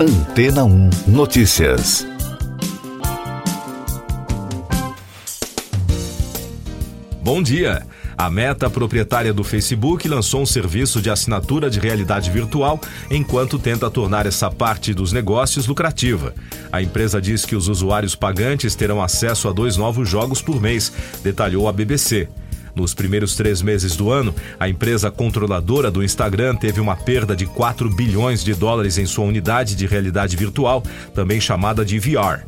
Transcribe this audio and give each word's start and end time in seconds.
Antena 0.00 0.62
1 0.62 0.90
Notícias. 1.08 2.06
Bom 7.20 7.42
dia. 7.42 7.84
A 8.16 8.30
Meta, 8.30 8.70
proprietária 8.70 9.34
do 9.34 9.42
Facebook, 9.42 10.06
lançou 10.06 10.42
um 10.42 10.46
serviço 10.46 11.02
de 11.02 11.10
assinatura 11.10 11.68
de 11.68 11.80
realidade 11.80 12.30
virtual 12.30 12.80
enquanto 13.10 13.58
tenta 13.58 13.90
tornar 13.90 14.24
essa 14.24 14.48
parte 14.48 14.94
dos 14.94 15.12
negócios 15.12 15.66
lucrativa. 15.66 16.32
A 16.70 16.80
empresa 16.80 17.20
diz 17.20 17.44
que 17.44 17.56
os 17.56 17.66
usuários 17.66 18.14
pagantes 18.14 18.76
terão 18.76 19.02
acesso 19.02 19.48
a 19.48 19.52
dois 19.52 19.76
novos 19.76 20.08
jogos 20.08 20.40
por 20.40 20.60
mês, 20.60 20.92
detalhou 21.24 21.68
a 21.68 21.72
BBC. 21.72 22.28
Nos 22.74 22.94
primeiros 22.94 23.34
três 23.34 23.62
meses 23.62 23.96
do 23.96 24.10
ano, 24.10 24.34
a 24.58 24.68
empresa 24.68 25.10
controladora 25.10 25.90
do 25.90 26.02
Instagram 26.02 26.56
teve 26.56 26.80
uma 26.80 26.96
perda 26.96 27.34
de 27.34 27.46
4 27.46 27.88
bilhões 27.90 28.44
de 28.44 28.54
dólares 28.54 28.98
em 28.98 29.06
sua 29.06 29.24
unidade 29.24 29.74
de 29.74 29.86
realidade 29.86 30.36
virtual, 30.36 30.82
também 31.14 31.40
chamada 31.40 31.84
de 31.84 31.98
VR. 31.98 32.46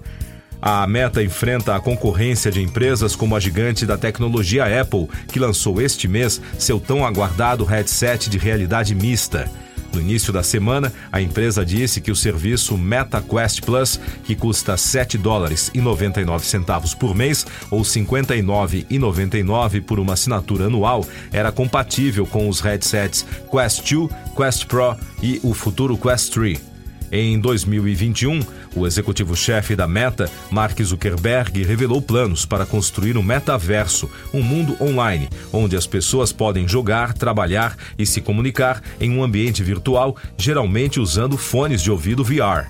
A 0.62 0.86
Meta 0.86 1.22
enfrenta 1.22 1.74
a 1.74 1.80
concorrência 1.80 2.50
de 2.50 2.60
empresas 2.60 3.16
como 3.16 3.34
a 3.34 3.40
gigante 3.40 3.86
da 3.86 3.96
tecnologia 3.96 4.80
Apple, 4.80 5.08
que 5.32 5.38
lançou 5.38 5.80
este 5.80 6.06
mês 6.06 6.40
seu 6.58 6.78
tão 6.78 7.06
aguardado 7.06 7.64
headset 7.64 8.28
de 8.28 8.36
realidade 8.36 8.94
mista. 8.94 9.50
No 9.92 10.00
início 10.00 10.32
da 10.32 10.42
semana, 10.42 10.92
a 11.10 11.20
empresa 11.20 11.64
disse 11.64 12.00
que 12.00 12.10
o 12.10 12.16
serviço 12.16 12.78
MetaQuest 12.78 13.62
Plus, 13.62 14.00
que 14.24 14.36
custa 14.36 14.76
7 14.76 15.18
dólares 15.18 15.70
e 15.74 15.80
99 15.80 16.46
centavos 16.46 16.94
por 16.94 17.14
mês 17.14 17.44
ou 17.70 17.82
59,99 17.82 19.82
por 19.82 19.98
uma 19.98 20.12
assinatura 20.12 20.66
anual, 20.66 21.04
era 21.32 21.50
compatível 21.50 22.26
com 22.26 22.48
os 22.48 22.60
headsets 22.60 23.26
Quest 23.50 23.92
2, 23.92 24.10
Quest 24.36 24.66
Pro 24.66 24.96
e 25.22 25.40
o 25.42 25.52
futuro 25.52 25.98
Quest 25.98 26.32
3. 26.32 26.69
Em 27.12 27.40
2021, 27.40 28.40
o 28.76 28.86
executivo-chefe 28.86 29.74
da 29.74 29.88
Meta, 29.88 30.30
Mark 30.48 30.80
Zuckerberg, 30.80 31.64
revelou 31.64 32.00
planos 32.00 32.46
para 32.46 32.64
construir 32.64 33.16
um 33.16 33.22
metaverso, 33.22 34.08
um 34.32 34.42
mundo 34.42 34.76
online, 34.80 35.28
onde 35.52 35.76
as 35.76 35.88
pessoas 35.88 36.32
podem 36.32 36.68
jogar, 36.68 37.12
trabalhar 37.14 37.76
e 37.98 38.06
se 38.06 38.20
comunicar 38.20 38.80
em 39.00 39.10
um 39.10 39.24
ambiente 39.24 39.60
virtual, 39.60 40.16
geralmente 40.38 41.00
usando 41.00 41.36
fones 41.36 41.82
de 41.82 41.90
ouvido 41.90 42.22
VR. 42.22 42.68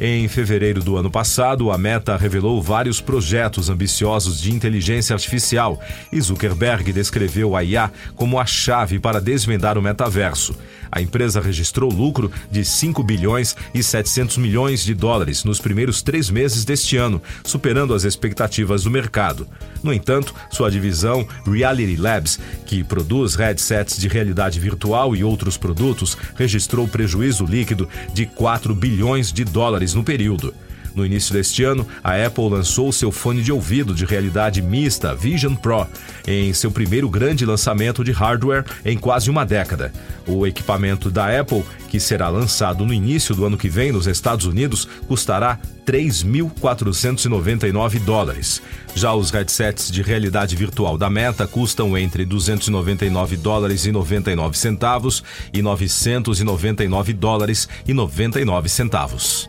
Em 0.00 0.26
fevereiro 0.26 0.82
do 0.82 0.96
ano 0.96 1.10
passado, 1.10 1.70
a 1.70 1.78
Meta 1.78 2.16
revelou 2.16 2.60
vários 2.60 3.00
projetos 3.00 3.68
ambiciosos 3.68 4.40
de 4.40 4.52
inteligência 4.52 5.14
artificial 5.14 5.80
e 6.10 6.20
Zuckerberg 6.20 6.92
descreveu 6.92 7.54
a 7.54 7.62
IA 7.62 7.90
como 8.16 8.40
a 8.40 8.46
chave 8.46 8.98
para 8.98 9.20
desvendar 9.20 9.78
o 9.78 9.82
metaverso. 9.82 10.56
A 10.94 11.00
empresa 11.00 11.40
registrou 11.40 11.90
lucro 11.90 12.30
de 12.50 12.62
5 12.62 13.02
bilhões 13.02 13.56
e 13.72 13.82
700 13.82 14.36
milhões 14.36 14.84
de 14.84 14.92
dólares 14.92 15.42
nos 15.42 15.58
primeiros 15.58 16.02
três 16.02 16.28
meses 16.28 16.66
deste 16.66 16.98
ano, 16.98 17.22
superando 17.42 17.94
as 17.94 18.04
expectativas 18.04 18.84
do 18.84 18.90
mercado. 18.90 19.48
No 19.82 19.90
entanto, 19.90 20.34
sua 20.50 20.70
divisão 20.70 21.26
Reality 21.46 21.96
Labs, 21.96 22.38
que 22.66 22.84
produz 22.84 23.34
headsets 23.34 23.96
de 23.96 24.06
realidade 24.06 24.60
virtual 24.60 25.16
e 25.16 25.24
outros 25.24 25.56
produtos, 25.56 26.14
registrou 26.36 26.86
prejuízo 26.86 27.46
líquido 27.46 27.88
de 28.12 28.26
4 28.26 28.74
bilhões 28.74 29.32
de 29.32 29.44
dólares 29.44 29.94
no 29.94 30.04
período. 30.04 30.54
No 30.94 31.06
início 31.06 31.32
deste 31.32 31.64
ano, 31.64 31.86
a 32.02 32.24
Apple 32.24 32.48
lançou 32.48 32.92
seu 32.92 33.10
fone 33.10 33.42
de 33.42 33.50
ouvido 33.50 33.94
de 33.94 34.04
realidade 34.04 34.60
mista 34.60 35.14
Vision 35.14 35.54
Pro, 35.54 35.86
em 36.26 36.52
seu 36.52 36.70
primeiro 36.70 37.08
grande 37.08 37.46
lançamento 37.46 38.04
de 38.04 38.12
hardware 38.12 38.64
em 38.84 38.98
quase 38.98 39.30
uma 39.30 39.44
década. 39.44 39.92
O 40.26 40.46
equipamento 40.46 41.10
da 41.10 41.40
Apple, 41.40 41.64
que 41.88 41.98
será 41.98 42.28
lançado 42.28 42.84
no 42.84 42.92
início 42.92 43.34
do 43.34 43.46
ano 43.46 43.56
que 43.56 43.68
vem 43.68 43.90
nos 43.90 44.06
Estados 44.06 44.46
Unidos, 44.46 44.86
custará 45.08 45.58
3.499 45.86 47.98
dólares. 48.00 48.62
Já 48.94 49.14
os 49.14 49.30
headsets 49.30 49.90
de 49.90 50.02
realidade 50.02 50.54
virtual 50.54 50.98
da 50.98 51.10
Meta 51.10 51.46
custam 51.46 51.96
entre 51.96 52.24
299 52.24 53.36
dólares 53.36 53.86
e 53.86 53.92
99 53.92 54.56
centavos 54.56 55.24
e 55.52 55.62
999 55.62 57.12
dólares 57.12 57.68
e 57.86 57.92
99 57.92 58.68
centavos. 58.68 59.48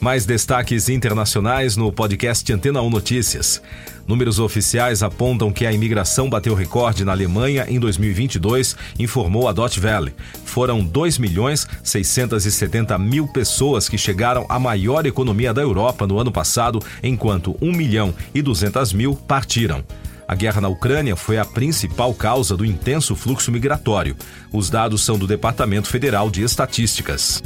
Mais 0.00 0.24
destaques 0.24 0.88
internacionais 0.88 1.76
no 1.76 1.92
podcast 1.92 2.50
Antena 2.50 2.80
1 2.80 2.88
Notícias. 2.88 3.60
Números 4.06 4.38
oficiais 4.38 5.02
apontam 5.02 5.52
que 5.52 5.66
a 5.66 5.72
imigração 5.72 6.30
bateu 6.30 6.54
recorde 6.54 7.04
na 7.04 7.12
Alemanha 7.12 7.66
em 7.68 7.78
2022, 7.78 8.76
informou 8.98 9.46
a 9.46 9.52
Dot 9.52 9.78
Valley. 9.78 10.14
Foram 10.46 10.82
2 10.82 11.18
milhões 11.18 11.68
670 11.84 12.98
mil 12.98 13.28
pessoas 13.28 13.90
que 13.90 13.98
chegaram 13.98 14.46
à 14.48 14.58
maior 14.58 15.04
economia 15.04 15.52
da 15.52 15.60
Europa 15.60 16.06
no 16.06 16.18
ano 16.18 16.32
passado, 16.32 16.80
enquanto 17.02 17.54
1 17.60 17.70
milhão 17.70 18.14
e 18.34 18.40
200 18.40 18.94
mil 18.94 19.14
partiram. 19.14 19.84
A 20.26 20.34
guerra 20.34 20.62
na 20.62 20.68
Ucrânia 20.68 21.14
foi 21.14 21.36
a 21.36 21.44
principal 21.44 22.14
causa 22.14 22.56
do 22.56 22.64
intenso 22.64 23.14
fluxo 23.14 23.52
migratório. 23.52 24.16
Os 24.50 24.70
dados 24.70 25.04
são 25.04 25.18
do 25.18 25.26
Departamento 25.26 25.88
Federal 25.88 26.30
de 26.30 26.42
Estatísticas. 26.42 27.42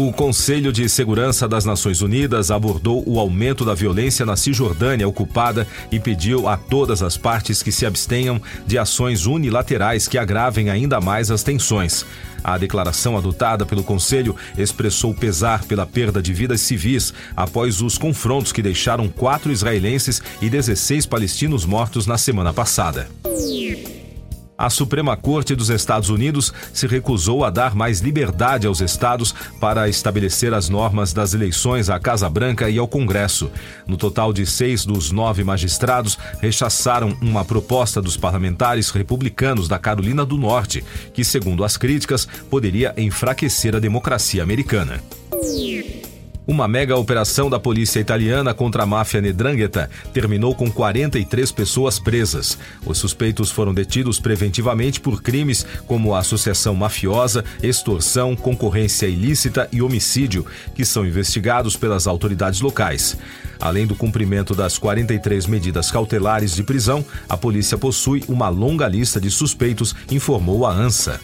O 0.00 0.12
Conselho 0.12 0.72
de 0.72 0.88
Segurança 0.88 1.48
das 1.48 1.64
Nações 1.64 2.02
Unidas 2.02 2.52
abordou 2.52 3.02
o 3.04 3.18
aumento 3.18 3.64
da 3.64 3.74
violência 3.74 4.24
na 4.24 4.36
Cisjordânia 4.36 5.08
ocupada 5.08 5.66
e 5.90 5.98
pediu 5.98 6.46
a 6.46 6.56
todas 6.56 7.02
as 7.02 7.16
partes 7.16 7.64
que 7.64 7.72
se 7.72 7.84
abstenham 7.84 8.40
de 8.64 8.78
ações 8.78 9.26
unilaterais 9.26 10.06
que 10.06 10.16
agravem 10.16 10.70
ainda 10.70 11.00
mais 11.00 11.32
as 11.32 11.42
tensões. 11.42 12.06
A 12.44 12.56
declaração 12.56 13.16
adotada 13.16 13.66
pelo 13.66 13.82
Conselho 13.82 14.36
expressou 14.56 15.12
pesar 15.12 15.64
pela 15.64 15.84
perda 15.84 16.22
de 16.22 16.32
vidas 16.32 16.60
civis 16.60 17.12
após 17.36 17.82
os 17.82 17.98
confrontos 17.98 18.52
que 18.52 18.62
deixaram 18.62 19.08
quatro 19.08 19.50
israelenses 19.50 20.22
e 20.40 20.48
16 20.48 21.06
palestinos 21.06 21.64
mortos 21.64 22.06
na 22.06 22.16
semana 22.16 22.52
passada 22.54 23.08
a 24.58 24.68
Suprema 24.68 25.16
Corte 25.16 25.54
dos 25.54 25.70
Estados 25.70 26.10
Unidos 26.10 26.52
se 26.74 26.88
recusou 26.88 27.44
a 27.44 27.50
dar 27.50 27.76
mais 27.76 28.00
liberdade 28.00 28.66
aos 28.66 28.80
estados 28.80 29.32
para 29.60 29.88
estabelecer 29.88 30.52
as 30.52 30.68
normas 30.68 31.12
das 31.12 31.32
eleições 31.32 31.88
à 31.88 32.00
Casa 32.00 32.28
Branca 32.28 32.68
e 32.68 32.76
ao 32.76 32.88
Congresso. 32.88 33.50
No 33.86 33.96
total 33.96 34.32
de 34.32 34.44
seis 34.44 34.84
dos 34.84 35.12
nove 35.12 35.44
magistrados 35.44 36.18
rechaçaram 36.40 37.16
uma 37.22 37.44
proposta 37.44 38.02
dos 38.02 38.16
parlamentares 38.16 38.90
republicanos 38.90 39.68
da 39.68 39.78
Carolina 39.78 40.26
do 40.26 40.36
Norte, 40.36 40.84
que, 41.14 41.24
segundo 41.24 41.62
as 41.62 41.76
críticas, 41.76 42.26
poderia 42.50 42.92
enfraquecer 42.96 43.76
a 43.76 43.78
democracia 43.78 44.42
americana. 44.42 45.00
Uma 46.48 46.66
mega 46.66 46.96
operação 46.96 47.50
da 47.50 47.60
polícia 47.60 48.00
italiana 48.00 48.54
contra 48.54 48.82
a 48.82 48.86
máfia 48.86 49.20
Nedrangheta 49.20 49.90
terminou 50.14 50.54
com 50.54 50.70
43 50.70 51.52
pessoas 51.52 51.98
presas. 51.98 52.56
Os 52.86 52.96
suspeitos 52.96 53.50
foram 53.50 53.74
detidos 53.74 54.18
preventivamente 54.18 54.98
por 54.98 55.20
crimes 55.20 55.66
como 55.86 56.14
associação 56.14 56.74
mafiosa, 56.74 57.44
extorsão, 57.62 58.34
concorrência 58.34 59.06
ilícita 59.06 59.68
e 59.70 59.82
homicídio, 59.82 60.46
que 60.74 60.86
são 60.86 61.04
investigados 61.04 61.76
pelas 61.76 62.06
autoridades 62.06 62.62
locais. 62.62 63.18
Além 63.60 63.86
do 63.86 63.94
cumprimento 63.94 64.54
das 64.54 64.78
43 64.78 65.46
medidas 65.46 65.90
cautelares 65.90 66.54
de 66.54 66.62
prisão, 66.62 67.04
a 67.28 67.36
polícia 67.36 67.76
possui 67.76 68.24
uma 68.26 68.48
longa 68.48 68.88
lista 68.88 69.20
de 69.20 69.30
suspeitos, 69.30 69.94
informou 70.10 70.64
a 70.64 70.72
ANSA 70.72 71.20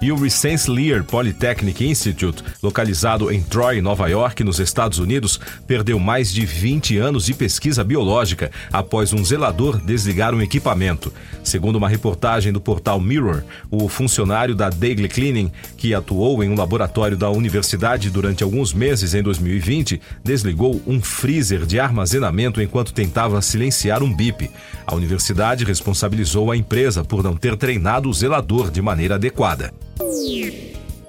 e 0.00 0.10
o 0.10 0.16
Rensselaer 0.16 1.04
Polytechnic 1.04 1.86
Institute, 1.86 2.42
localizado 2.62 3.30
em 3.30 3.42
Troy, 3.42 3.82
Nova 3.82 4.08
York, 4.08 4.42
nos 4.42 4.58
Estados 4.58 4.98
Unidos, 4.98 5.38
perdeu 5.66 5.98
mais 5.98 6.32
de 6.32 6.46
20 6.46 6.96
anos 6.96 7.26
de 7.26 7.34
pesquisa 7.34 7.84
biológica 7.84 8.50
após 8.72 9.12
um 9.12 9.22
zelador 9.22 9.78
desligar 9.78 10.34
um 10.34 10.40
equipamento. 10.40 11.12
Segundo 11.44 11.76
uma 11.76 11.88
reportagem 11.88 12.52
do 12.52 12.60
portal 12.60 12.98
Mirror, 12.98 13.42
o 13.70 13.88
funcionário 13.88 14.54
da 14.54 14.70
Daily 14.70 15.08
Cleaning, 15.08 15.52
que 15.76 15.94
atuou 15.94 16.42
em 16.42 16.48
um 16.48 16.56
laboratório 16.56 17.16
da 17.16 17.28
universidade 17.28 18.08
durante 18.08 18.42
alguns 18.42 18.72
meses 18.72 19.12
em 19.12 19.22
2020, 19.22 20.00
desligou 20.24 20.80
um 20.86 21.00
freezer 21.02 21.66
de 21.66 21.78
armazenamento 21.78 22.62
enquanto 22.62 22.94
tentava 22.94 23.42
silenciar 23.42 24.02
um 24.02 24.14
bip. 24.14 24.50
A 24.86 24.94
universidade 24.94 25.64
responsabilizou 25.64 26.50
a 26.50 26.56
empresa 26.56 27.04
por 27.04 27.22
não 27.22 27.36
ter 27.36 27.56
treinado 27.56 28.08
o 28.08 28.14
zelador 28.14 28.70
de 28.70 28.80
maneira 28.80 29.16
adequada. 29.16 29.72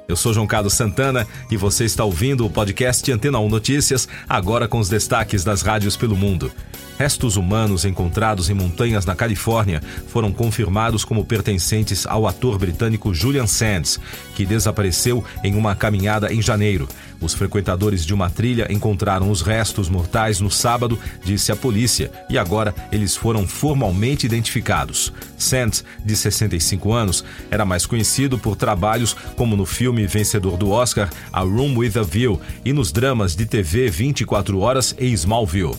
Eu 0.06 0.18
sou 0.18 0.34
João 0.34 0.46
Carlos 0.46 0.74
Santana 0.74 1.26
e 1.50 1.56
você 1.56 1.86
está 1.86 2.04
ouvindo 2.04 2.46
o 2.46 2.50
podcast 2.50 3.10
Antena 3.10 3.40
1 3.40 3.48
Notícias, 3.48 4.06
agora 4.28 4.68
com 4.68 4.80
os 4.80 4.90
destaques 4.90 5.46
das 5.46 5.62
rádios 5.62 5.96
pelo 5.96 6.18
mundo. 6.18 6.52
Restos 6.98 7.38
humanos 7.38 7.86
encontrados 7.86 8.50
em 8.50 8.54
montanhas 8.54 9.06
na 9.06 9.16
Califórnia 9.16 9.82
foram 10.10 10.32
confirmados 10.34 11.06
como 11.06 11.24
pertencentes 11.24 12.06
ao 12.06 12.28
ator 12.28 12.60
britânico 12.60 13.14
Julian 13.14 13.48
Sands, 13.48 13.98
que 14.36 14.46
desapareceu 14.46 15.24
em 15.42 15.56
uma 15.56 15.74
caminhada 15.74 16.34
em 16.34 16.42
janeiro. 16.42 16.90
Os 17.22 17.34
frequentadores 17.34 18.06
de 18.06 18.14
uma 18.14 18.30
trilha 18.30 18.68
encontraram 18.70 19.30
os 19.30 19.42
restos 19.42 19.88
mortais 19.88 20.40
no 20.40 20.50
sábado, 20.50 20.98
disse 21.24 21.52
a 21.52 21.56
polícia, 21.56 22.12
e 22.30 22.38
agora 22.38 22.74
eles 22.92 23.16
foram 23.16 23.48
formalmente 23.48 24.26
identificados. 24.26 25.14
Sands, 25.38 25.86
de 26.04 26.16
65 26.16 26.92
anos, 26.92 27.24
era 27.52 27.64
mais 27.64 27.86
conhecido 27.86 28.40
por 28.40 28.56
trabalhos 28.56 29.16
como 29.36 29.56
no 29.56 29.66
filme 29.66 30.08
vencedor 30.08 30.58
do 30.58 30.72
Oscar 30.72 31.10
A 31.32 31.42
Room 31.42 31.78
with 31.78 31.98
a 31.98 32.04
View 32.04 32.42
e 32.66 32.74
nos 32.74 32.92
dramas 32.92 33.36
de 33.36 33.46
TV 33.46 33.90
24 33.90 34.60
Horas 34.60 34.96
e 35.00 35.08
Smallville. 35.14 35.78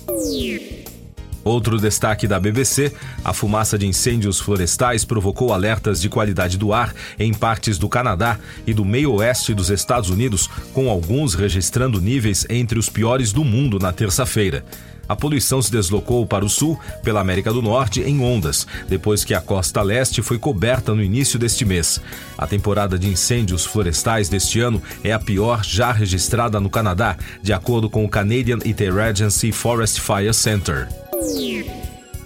Outro 1.44 1.78
destaque 1.78 2.26
da 2.26 2.38
BBC: 2.38 2.92
a 3.24 3.32
fumaça 3.32 3.76
de 3.76 3.86
incêndios 3.86 4.38
florestais 4.38 5.04
provocou 5.04 5.52
alertas 5.52 6.00
de 6.00 6.08
qualidade 6.08 6.56
do 6.56 6.72
ar 6.72 6.94
em 7.18 7.32
partes 7.34 7.78
do 7.78 7.88
Canadá 7.88 8.38
e 8.66 8.72
do 8.72 8.84
meio 8.84 9.12
oeste 9.14 9.52
dos 9.54 9.70
Estados 9.70 10.10
Unidos, 10.10 10.48
com 10.72 10.88
alguns 10.88 11.34
registrando 11.34 12.00
níveis 12.00 12.46
entre 12.48 12.78
os 12.78 12.88
piores 12.88 13.32
do 13.32 13.44
mundo 13.44 13.78
na 13.78 13.92
terça-feira. 13.92 14.64
A 15.08 15.16
poluição 15.16 15.60
se 15.60 15.70
deslocou 15.70 16.24
para 16.26 16.44
o 16.44 16.48
sul, 16.48 16.78
pela 17.02 17.20
América 17.20 17.52
do 17.52 17.60
Norte, 17.60 18.00
em 18.00 18.20
ondas, 18.20 18.66
depois 18.88 19.24
que 19.24 19.34
a 19.34 19.40
costa 19.40 19.82
leste 19.82 20.22
foi 20.22 20.38
coberta 20.38 20.94
no 20.94 21.02
início 21.02 21.38
deste 21.38 21.64
mês. 21.64 22.00
A 22.38 22.46
temporada 22.46 22.98
de 22.98 23.08
incêndios 23.08 23.66
florestais 23.66 24.28
deste 24.28 24.60
ano 24.60 24.80
é 25.02 25.12
a 25.12 25.18
pior 25.18 25.64
já 25.64 25.92
registrada 25.92 26.60
no 26.60 26.70
Canadá, 26.70 27.16
de 27.42 27.52
acordo 27.52 27.90
com 27.90 28.04
o 28.04 28.08
Canadian 28.08 28.58
Interagency 28.64 29.50
Forest 29.50 30.00
Fire 30.00 30.32
Center. 30.32 31.01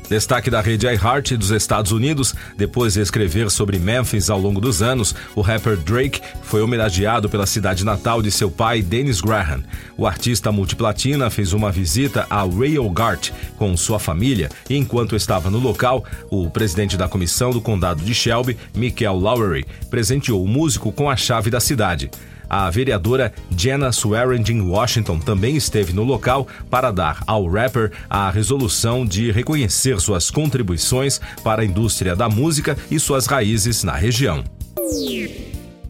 Destaque 0.08 0.48
da 0.48 0.60
rede 0.60 0.86
iHeart 0.86 1.32
dos 1.36 1.50
Estados 1.50 1.90
Unidos, 1.90 2.32
depois 2.56 2.94
de 2.94 3.00
escrever 3.00 3.50
sobre 3.50 3.76
Memphis 3.76 4.30
ao 4.30 4.38
longo 4.38 4.60
dos 4.60 4.80
anos, 4.80 5.14
o 5.34 5.40
rapper 5.40 5.76
Drake 5.76 6.20
foi 6.42 6.62
homenageado 6.62 7.28
pela 7.28 7.44
cidade 7.44 7.84
natal 7.84 8.22
de 8.22 8.30
seu 8.30 8.48
pai, 8.48 8.82
Dennis 8.82 9.20
Graham. 9.20 9.64
O 9.96 10.06
artista 10.06 10.52
multiplatina 10.52 11.28
fez 11.28 11.52
uma 11.52 11.72
visita 11.72 12.24
a 12.30 12.44
Rail 12.44 12.88
Gart 12.90 13.30
com 13.56 13.76
sua 13.76 13.98
família 13.98 14.48
e, 14.70 14.76
enquanto 14.76 15.16
estava 15.16 15.50
no 15.50 15.58
local, 15.58 16.04
o 16.30 16.48
presidente 16.48 16.96
da 16.96 17.08
comissão 17.08 17.50
do 17.50 17.60
condado 17.60 18.02
de 18.02 18.14
Shelby, 18.14 18.56
Michael 18.76 19.16
Lowery, 19.16 19.66
presenteou 19.90 20.42
o 20.42 20.48
músico 20.48 20.92
com 20.92 21.10
a 21.10 21.16
chave 21.16 21.50
da 21.50 21.58
cidade. 21.58 22.10
A 22.48 22.70
vereadora 22.70 23.32
Jenna 23.56 23.88
Swearingen 23.90 24.60
Washington 24.60 25.18
também 25.18 25.56
esteve 25.56 25.92
no 25.92 26.04
local 26.04 26.46
para 26.70 26.90
dar 26.90 27.22
ao 27.26 27.48
rapper 27.48 27.92
a 28.08 28.30
resolução 28.30 29.04
de 29.04 29.30
reconhecer 29.30 30.00
suas 30.00 30.30
contribuições 30.30 31.20
para 31.42 31.62
a 31.62 31.64
indústria 31.64 32.14
da 32.14 32.28
música 32.28 32.76
e 32.90 32.98
suas 32.98 33.26
raízes 33.26 33.82
na 33.82 33.94
região. 33.94 34.44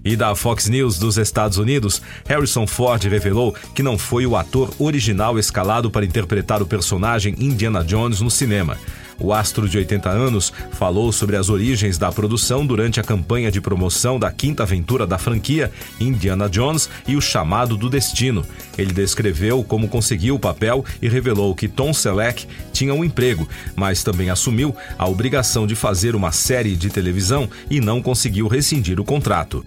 E 0.05 0.15
da 0.15 0.37
Fox 0.37 0.69
News 0.69 1.01
dos 1.01 1.19
Estados 1.19 1.59
Unidos, 1.59 2.01
Harrison 2.29 2.65
Ford 2.65 3.03
revelou 3.03 3.55
que 3.75 3.83
não 3.83 3.99
foi 3.99 4.25
o 4.25 4.37
ator 4.37 4.73
original 4.79 5.37
escalado 5.37 5.91
para 5.91 6.07
interpretar 6.07 6.63
o 6.63 6.67
personagem 6.67 7.35
Indiana 7.41 7.83
Jones 7.83 8.21
no 8.21 8.31
cinema. 8.31 8.79
O 9.19 9.33
astro 9.33 9.69
de 9.69 9.79
80 9.79 10.09
anos 10.09 10.53
falou 10.73 11.13
sobre 11.13 11.37
as 11.37 11.49
origens 11.49 11.99
da 11.99 12.13
produção 12.13 12.67
durante 12.67 13.01
a 13.01 13.03
campanha 13.03 13.51
de 13.51 13.61
promoção 13.61 14.19
da 14.19 14.31
quinta 14.31 14.63
aventura 14.63 15.07
da 15.07 15.19
franquia, 15.19 15.73
Indiana 15.99 16.49
Jones 16.49 16.89
e 17.07 17.17
o 17.17 17.21
Chamado 17.21 17.77
do 17.77 17.89
Destino. 17.89 18.45
Ele 18.77 18.93
descreveu 18.93 19.65
como 19.65 19.89
conseguiu 19.89 20.35
o 20.35 20.41
papel 20.41 20.85
e 21.01 21.09
revelou 21.09 21.55
que 21.55 21.69
Tom 21.69 21.95
Selleck 21.95 22.47
tinha 22.73 22.95
um 22.95 23.05
emprego, 23.05 23.49
mas 23.75 24.03
também 24.03 24.31
assumiu 24.31 24.75
a 24.99 25.09
obrigação 25.09 25.67
de 25.67 25.75
fazer 25.75 26.15
uma 26.15 26.33
série 26.33 26.77
de 26.77 26.91
televisão 26.91 27.49
e 27.71 27.81
não 27.81 28.03
conseguiu 28.03 28.49
rescindir 28.49 29.01
o 29.01 29.05
contrato. 29.05 29.65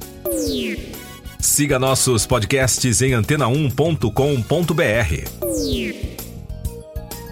Siga 1.40 1.80
nossos 1.80 2.26
podcasts 2.26 3.02
em 3.02 3.12
antena1.com.br. 3.12 5.40